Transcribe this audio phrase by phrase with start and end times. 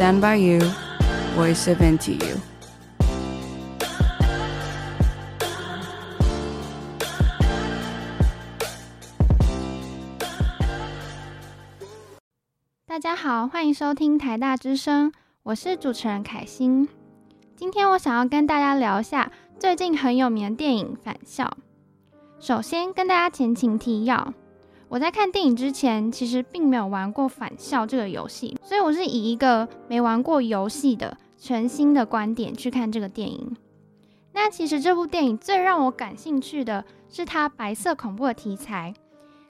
[0.00, 0.60] Stand by you,
[1.36, 2.38] voice of NTU。
[12.86, 15.12] 大家好，欢迎收听台大之声，
[15.42, 16.88] 我是主持人凯欣。
[17.54, 21.44] 今天我想要跟大家聊一下最近很有名的电影《返校》。
[22.38, 24.32] 首先跟大家前情提要，
[24.90, 33.56] 我在看电影之前其实并没有玩过《返校》这个游戏，所以我是以一个没玩过游戏的全新的观点去看这个电影。
[34.32, 38.92] 那其实这部电影最让我感兴趣的是它白色恐怖的题材，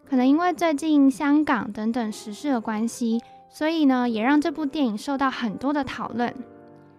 [0.07, 3.19] 可能因为最近香港等等时事的关系，
[3.49, 6.35] 所以呢也让这部电影受到很多的讨论。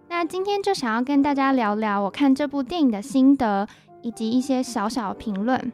[0.10, 3.68] 那今天就想要跟大家聊聊我看这部电影的心得，
[4.02, 5.72] 以及一些小小的评论。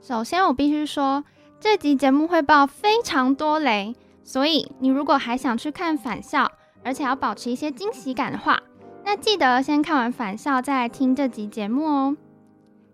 [0.00, 1.24] 首先，我必须说，
[1.64, 6.44] 这集节目会爆非常多雷，所以你如果还想去看《返校》，
[6.84, 8.62] 而且要保持一些惊喜感的话，
[9.02, 12.16] 那记得先看完《返校》再来听这集节目哦。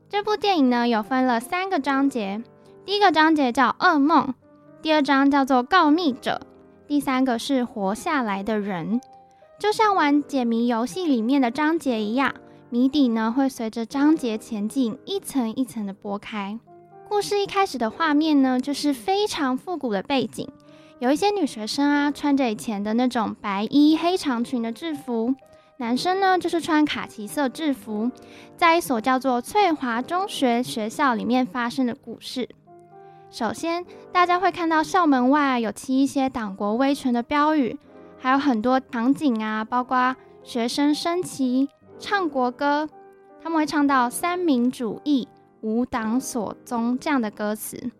[0.08, 2.44] 这部电影呢，有分了三个章节，
[2.84, 4.28] 第一个章节叫《噩梦》，
[4.80, 6.40] 第二章叫做《告密者》，
[6.86, 9.00] 第三个是活下来的人。
[9.58, 12.32] 就像玩解谜游戏里面的章节一样，
[12.68, 16.56] 谜底呢会随着章节前进，一层一层的剥开。
[17.10, 20.48] 故事一开始的画面呢，就是非常复古的背景，
[21.00, 25.34] 有一些女学生啊，穿着以前的那种白衣黑长裙的制服，
[25.78, 28.08] 男生呢就是穿卡其色制服，
[28.56, 32.48] 在一所叫做翠华中学学校里面发生的故事。
[33.28, 37.76] 首先，大家会看到校门外有贴一些党国威权的标语，
[38.20, 42.88] 还有很多场景啊，包括学生升旗、唱国歌，
[43.42, 45.26] 他们会唱到三民主义。
[45.62, 47.90] 无党所宗这样的歌词，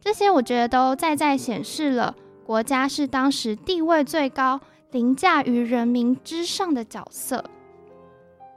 [0.00, 2.14] 这些我觉得都在在显示了
[2.44, 4.60] 国家是当时地位最高、
[4.90, 7.44] 凌驾于人民之上的角色。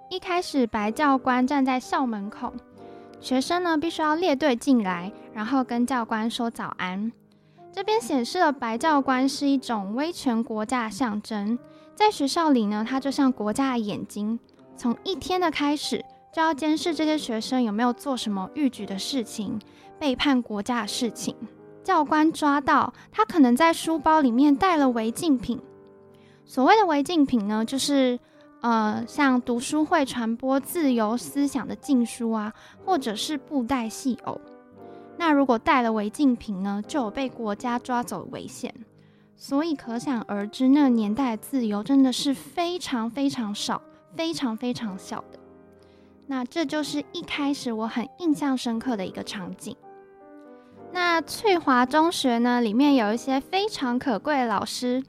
[0.09, 2.53] 一开始，白教官站在校门口，
[3.19, 7.11] 学生呢必须要列队进来，然后跟教官说早安。
[7.71, 11.57] 这边显示了白教官是一种威权国家的象征，
[11.95, 14.37] 在学校里呢，他就像国家的眼睛，
[14.75, 16.03] 从一天的开始。
[16.33, 19.59] 就要监视这些学生有没有做什么逾矩的事情、
[19.99, 21.35] 背叛国家的事情。
[21.83, 25.59] 教官抓到他可能在书包里面带了违禁品。
[26.45, 28.19] 所谓的违禁品呢，就是
[28.61, 32.53] 呃，像读书会传播自由思想的禁书啊，
[32.85, 34.39] 或者是布袋戏偶。
[35.17, 38.73] 那如果带了违禁品呢，就有被国家抓走的危险。
[39.35, 43.81] 所以可想而知，那个年代的自由真的是非常非常少、
[44.15, 45.39] 非常非常小的。
[46.27, 49.75] 那这就是一开始我很印象深刻的一个场景。
[50.93, 55.03] 那翠华中学呢，里面有一些非常可贵的老师，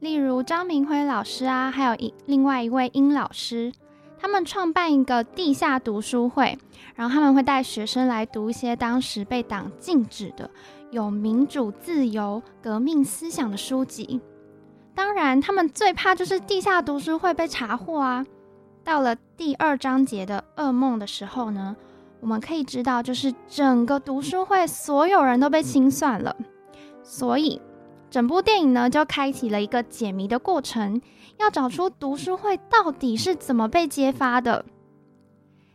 [0.00, 3.72] 例如张明辉老师啊，还有一另外一位殷老师，
[4.20, 6.58] 他们创办一个地下读书会，
[6.94, 10.50] 然后他们会带学生来读一些当时被党禁止的
[10.90, 14.20] 有民主、自由、革命思想的书籍。
[14.94, 18.26] 当然，他们最怕就是地下读书会被查获啊。
[18.88, 21.76] 到了第二章节的噩梦的时候呢，
[22.20, 26.34] 我们可以知道，就是整个读书会所有人都被清算了，
[27.02, 27.60] 所以
[28.08, 31.02] 整部电影呢就开启了一个解谜的过程，
[31.36, 34.64] 要找出读书会到底是怎么被揭发的。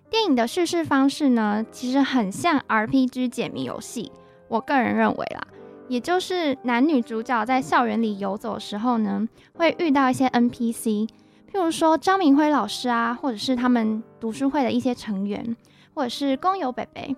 [0.10, 4.12] 电影的叙事方式呢，其实很像 RPG 解谜游戏，
[4.48, 5.46] 我个人认为啦，
[5.88, 11.08] 也就是男女主角在校园里游走的时候呢，会遇到一些 NPC。
[11.54, 15.56] 譬如说张明辉老师啊，或者是他们读书会的一些成员，
[15.94, 17.16] 或者是工友北北。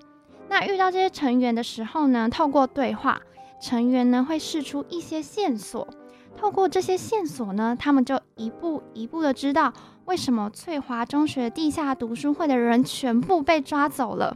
[0.49, 3.17] 那遇到这些成员的时候呢，透过对话，
[3.61, 5.87] 成员呢会试出一些线索。
[6.35, 9.71] 透过这些线索呢，他们就一步一步的知道
[10.03, 14.35] 为什么翠华中学地下读书会的人全部被抓走了。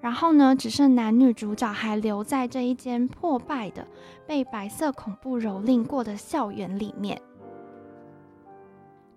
[0.00, 3.86] 然后呢，只剩男女主角还留在这一间破败的、
[4.26, 7.20] 被白色恐怖蹂躏过的校园里面。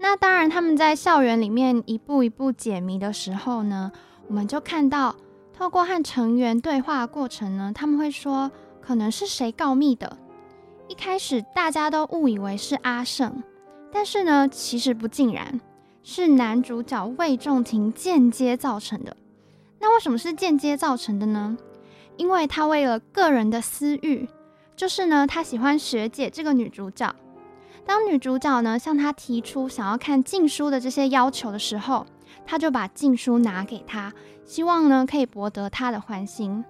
[0.10, 3.92] 那当然，他们在校园里面一步一步解谜的时候呢，
[4.30, 5.14] 我们就看到，
[5.54, 8.50] 透过和成员对话过程呢，他们会说
[8.80, 10.18] 可能是谁告密的。
[10.88, 13.44] 一开始大家都误以为是阿胜，
[13.92, 15.60] 但是呢，其实不尽然，
[16.04, 19.18] 是男主角魏仲廷间接造成的。
[19.82, 21.58] 那为什么是间接造成的呢？
[22.16, 24.30] 因为他为了个人的私欲，
[24.74, 27.14] 就是呢，他喜欢学姐这个女主角。
[27.88, 32.06] 当女主角呢向他提出想要看禁书的这些要求的时候，
[32.46, 34.14] 他就把禁书拿给他，
[34.44, 36.66] 希望呢可以博得他的欢心。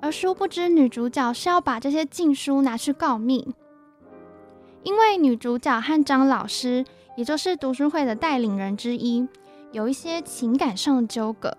[0.00, 3.54] 而殊不知，女主角是要把这些禁书拿去告密，
[4.82, 6.84] 因为女主角和张老师，
[7.16, 9.26] 也就是读书会的带领人之一，
[9.72, 11.56] 有一些情感上的纠葛。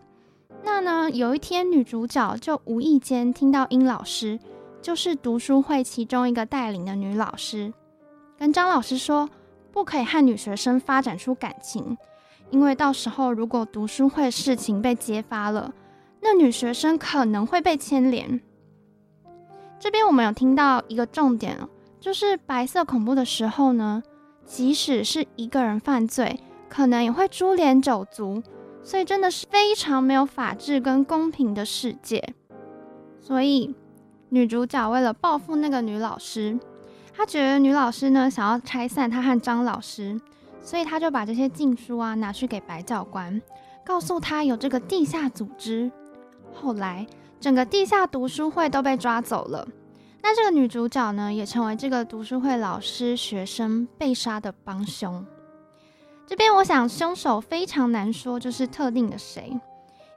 [0.63, 4.39] 那呢，有一天女主角就无意间听到殷老师，
[4.79, 7.73] 就是读书会其中一个带领的女老师，
[8.41, 9.29] 跟张老师说，
[9.71, 11.95] 不可以和女学生发展出感情，
[12.49, 15.71] 因为到时候如果读书会事情被揭发了，
[16.21, 18.41] 那女学生可能会被牵连。
[19.79, 21.55] 这边我们有听到一个重点，
[21.99, 24.01] 就是白色恐怖的时候呢，
[24.43, 28.41] 即使是一个人犯罪，可能也会株连九族，
[28.81, 32.33] 所以真的是非常没有法治跟公平的世界。
[33.19, 33.75] 所以
[34.29, 36.57] 女主角为了报复那个女老师，
[37.21, 40.19] 他觉得女老师呢想要拆散她和张老师，
[40.63, 43.39] 所以她就把这些禁书啊拿去给白教官，
[43.85, 45.91] 告诉他有这个地下组织。
[46.51, 47.05] 后来。
[47.39, 49.67] 整个地下读书会都被抓走了，
[50.21, 55.25] 那这个女主角呢，也成为这个读书会老师学生被杀的帮凶。
[56.27, 59.59] 这边我想凶手非常难说，就是特定的谁，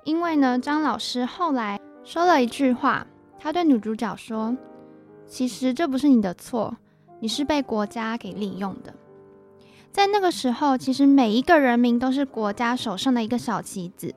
[0.04, 3.06] 因为呢，张老师后来说了一句话，
[3.38, 4.54] 他对女主角说
[5.26, 6.76] ：“其实这不是你的错，
[7.20, 8.94] 你是被国家给利用的。”
[9.92, 14.14] 在那个时候，其实每一个人民都是国家手上的一个小棋子，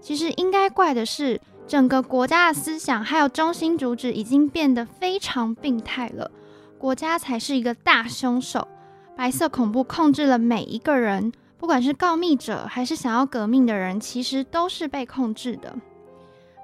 [0.00, 1.40] 其实应该怪的是。
[1.66, 6.30] 整个国家的思想还有中心主旨已经变得非常病态了，
[6.78, 8.66] 国家才是一个大凶手。
[9.14, 15.76] 白色恐怖控制了每一个人，不管是告密者还是想要革命的人，其实都是被控制的。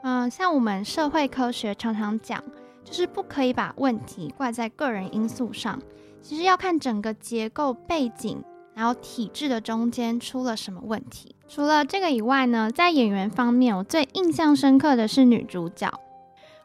[0.04, 2.42] 嗯，像我们社会科学常常讲，
[2.84, 5.80] 就是不可以把问题怪在个人因素上，
[6.22, 8.44] 其实要看整个结构背景。
[8.76, 11.36] 然后体制的中间出了什么问题？
[11.46, 15.88] 除了这个以外呢，在演员方面，我最印象深刻的是女主角。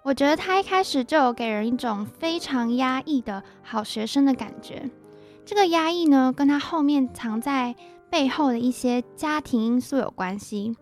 [0.02, 4.90] 我觉得她一开始就有给人一种非常压抑的好学生的感觉。
[5.46, 7.76] 这个压抑呢，跟她后面藏在
[8.10, 10.76] 背后的一些家庭因素有关系。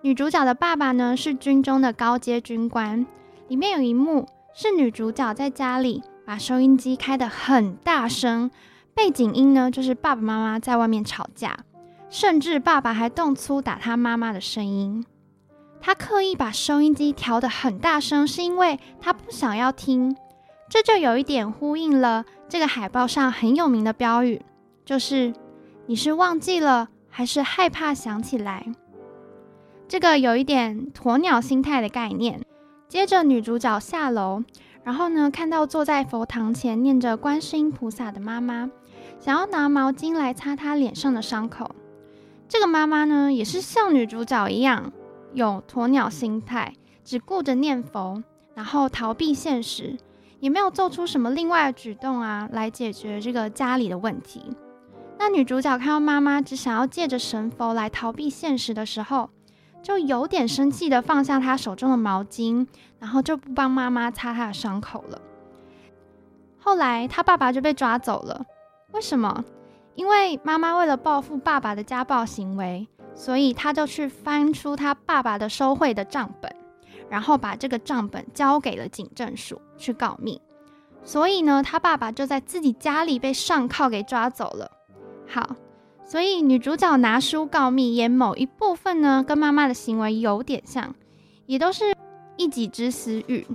[0.00, 3.06] 女主角的爸爸呢，是军中的高阶军官。
[3.48, 8.50] 里面有一幕是女主角在家里把收音机开得很大声。
[8.92, 11.56] 背景音呢，就是爸爸妈妈在外面吵架，
[12.10, 15.06] 甚至爸爸还动粗打他妈妈的声音。
[15.80, 20.14] 他刻意把收音机调得很大声，是因为他不想要听。
[20.68, 24.42] 这就有一点呼应了这个海报上很有名的标语，
[24.84, 25.32] 就是
[25.86, 28.66] “你是忘记了，还是害怕想起来？”
[29.88, 32.42] 这个有一点鸵鸟心态的概念。
[32.90, 34.42] 接着女主角下楼，
[34.82, 38.68] 然后呢，看到坐在佛堂前念着观世音菩萨的妈妈。
[39.20, 41.70] 想要拿毛巾来擦她脸上的伤口，
[42.48, 44.92] 这个妈妈呢，也是像女主角一样
[45.32, 48.24] 有鸵鸟心态，只顾着念佛，
[48.56, 49.96] 然后逃避现实，
[50.40, 54.42] 也没有做出什么另外的举动啊，来解决这个家里的问题。
[55.16, 59.30] 那女主角看到妈妈只想要借着神佛来逃避现实的时候，
[59.82, 62.66] 就有点生气的放下他手中的毛巾，
[62.98, 65.20] 然后就不帮妈妈擦他的伤口了。
[66.58, 68.44] 后来他爸爸就被抓走了。
[68.92, 69.44] 为什么？
[69.94, 76.54] 因为妈妈为了报复爸爸的家暴行为，所以他就去翻出他爸爸的收贿的账本，
[77.08, 80.40] 然后把这个账本交给了警政署去告密。
[81.02, 84.70] 所以呢，他爸爸就在自己家里被上铐给抓走了。
[85.26, 85.56] 好，
[86.10, 90.92] 所以女主角拿书告密，也某一部分呢跟妈妈的行为有点像，
[91.46, 91.94] 也都是
[92.36, 93.46] 一己之私欲。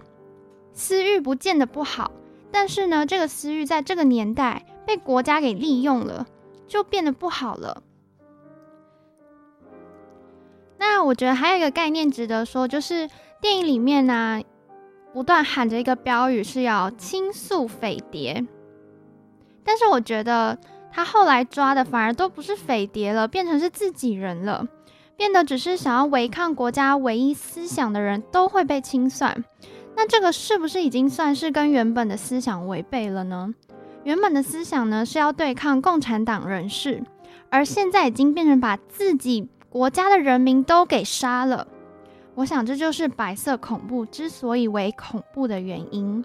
[0.71, 2.11] 私欲不见得不好，
[2.51, 4.65] 但是呢，这个私欲在这个年代。
[4.85, 6.27] 被国家给利用了，
[6.67, 7.81] 就变得不好了。
[10.77, 13.09] 那我觉得还有一个概念值得说，就是
[13.41, 14.39] 电影里面呢、
[15.11, 18.45] 不断喊着一个标语是要倾诉匪谍，
[19.63, 20.59] 但是我觉得
[20.95, 24.65] 他后来抓的反而都不是匪谍了，变成是自己人了，
[25.17, 29.43] 变得只是想要违抗国家唯一思想的人都会被清算。
[29.93, 33.53] 那这个是不是已经算是跟原本的思想违背了呢？
[34.05, 37.03] 原本的思想呢，是要对抗共产党人士，
[37.49, 41.67] 而现在已经变成把自己国家的人民都给杀了。
[42.35, 46.23] 我想这就是白色恐怖之所以为恐怖的原因。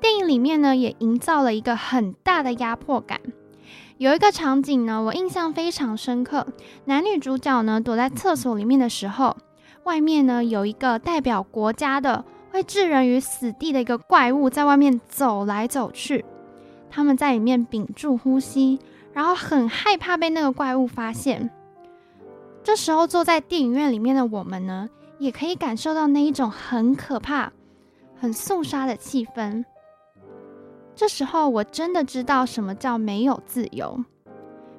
[0.00, 3.20] 电影里面呢，也营造了一个很大的压迫感。
[3.98, 6.46] 有一个场景呢，我印象非常深刻。
[6.86, 9.36] 男女主角呢，躲在厕所里面的时候，
[9.84, 16.24] 外面呢，有一个代表国家的会置人于死地的一个怪物在外面走来走去。
[16.90, 18.78] 他们在里面屏住呼吸，
[19.12, 21.50] 然后很害怕被那个怪物发现。
[22.62, 24.88] 这时候坐在电影院里面的我们呢，
[25.18, 27.50] 也可以感受到那一种很可怕、
[28.20, 29.64] 很肃杀的气氛。
[30.94, 34.04] 这时候我真的知道什么叫没有自由。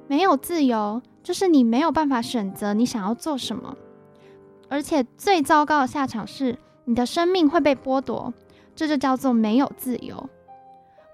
[0.06, 3.74] 没有自由，就是你没有办法选择你想要做什么，
[4.68, 8.32] 而且最糟糕的下场是你的生命会被剥夺，
[8.76, 10.28] 这就叫做没有自由。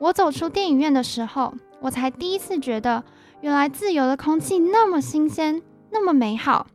[0.00, 3.04] 我走出电影院的时候，我才第一次觉得，
[3.42, 6.66] 原来自由的空气那么新鲜，那么美好。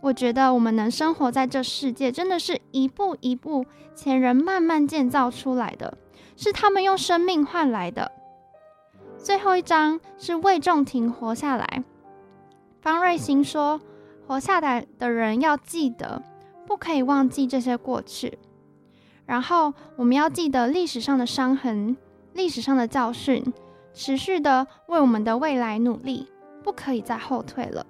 [0.00, 5.98] 我觉得我们能生活在这世界，真的是一步一步前人慢慢建造出来的，
[6.36, 8.12] 是他们用生命换来的。
[9.18, 11.84] 最后一章是魏仲廷活下来。
[12.80, 13.80] 方瑞欣说
[14.26, 16.22] ：“活下来的人要记得，
[16.66, 18.38] 不可以忘记这些过去。
[19.26, 21.96] 然后我们要记得历史上的伤痕，
[22.32, 23.52] 历史上的教训，
[23.92, 26.26] 持续的为我们的未来努力，
[26.64, 27.84] 不可以再后退了。”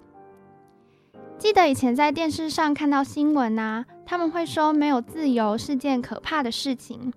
[1.38, 7.12] 记得以前在电视上看到新闻啊，他们会说没有自由是件可怕的事情。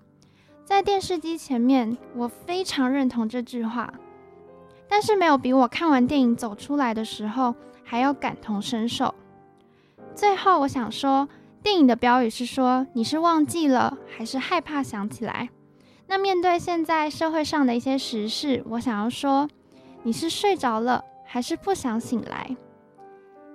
[0.64, 3.92] 在电视机前面，我非常认同这句话，
[4.88, 7.54] 但是没有比我看完电影走出来的时候
[7.84, 9.14] 还要感同身受。
[10.14, 11.28] 最后，我想说，
[11.62, 15.50] 电影的标语是说你是忘记了，还是害怕想起来？
[16.06, 19.48] 那面对现在社会上的一些时事，我想要说，
[20.02, 22.56] 你是睡着了，还是不想醒来？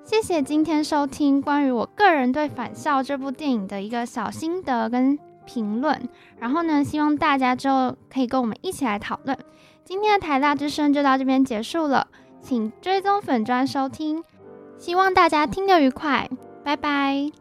[0.04, 5.18] 谢谢今天收听关于我个人对《返校》这部电影的一个小心得跟
[5.50, 9.36] 评论，然后呢，希望大家之后可以跟我们一起来讨论。
[9.84, 12.08] 今天的台大之声就到这边结束了，
[12.44, 14.24] 请追踪粉砖收听，
[14.78, 16.30] 希望大家听得愉快，
[16.64, 17.32] 拜拜。